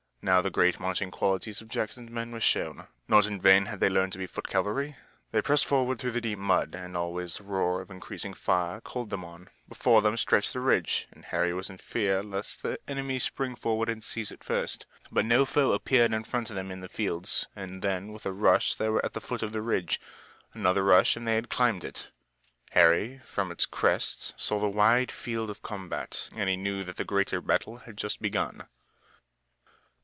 Now 0.23 0.39
the 0.39 0.51
great 0.51 0.79
marching 0.79 1.09
qualities 1.09 1.61
of 1.61 1.67
Jackson's 1.67 2.11
men 2.11 2.31
were 2.31 2.39
shown. 2.39 2.85
Not 3.07 3.25
in 3.25 3.41
vain 3.41 3.65
had 3.65 3.79
they 3.79 3.89
learned 3.89 4.11
to 4.11 4.19
be 4.19 4.27
foot 4.27 4.47
cavalry. 4.47 4.95
They 5.31 5.41
pressed 5.41 5.65
forward 5.65 5.97
through 5.97 6.11
the 6.11 6.21
deep 6.21 6.37
mud 6.37 6.75
and 6.75 6.95
always 6.95 7.37
the 7.37 7.43
roar 7.43 7.81
of 7.81 7.87
the 7.87 7.95
increasing 7.95 8.35
fire 8.35 8.79
called 8.81 9.09
them 9.09 9.25
on. 9.25 9.49
Before 9.67 10.03
them 10.03 10.15
stretched 10.17 10.53
the 10.53 10.59
ridge 10.59 11.07
and 11.11 11.25
Harry 11.25 11.53
was 11.55 11.71
in 11.71 11.79
fear 11.79 12.21
lest 12.21 12.61
the 12.61 12.77
enemy 12.87 13.17
spring 13.17 13.55
forward 13.55 13.89
and 13.89 14.03
seize 14.03 14.31
it 14.31 14.43
first. 14.43 14.85
But 15.11 15.25
no 15.25 15.43
foe 15.43 15.71
appeared 15.71 16.13
in 16.13 16.23
front 16.23 16.51
of 16.51 16.55
them 16.55 16.69
in 16.71 16.81
the 16.81 16.87
fields, 16.87 17.47
and 17.55 17.81
then 17.81 18.13
with 18.13 18.27
a 18.27 18.31
rush 18.31 18.75
they 18.75 18.89
were 18.89 19.03
at 19.03 19.13
the 19.13 19.21
foot 19.21 19.41
of 19.41 19.53
the 19.53 19.63
ridge. 19.63 19.99
Another 20.53 20.83
rush 20.83 21.15
and 21.15 21.27
they 21.27 21.33
had 21.33 21.49
climbed 21.49 21.83
it. 21.83 22.09
Harry 22.73 23.21
from 23.25 23.51
its 23.51 23.65
crest 23.65 24.39
saw 24.39 24.59
the 24.59 24.69
wide 24.69 25.11
field 25.11 25.49
of 25.49 25.63
combat 25.63 26.29
and 26.35 26.47
he 26.47 26.55
knew 26.57 26.83
that 26.83 26.97
the 26.97 27.03
greater 27.05 27.41
battle 27.41 27.77
had 27.77 27.97
just 27.97 28.21
begun. 28.21 28.67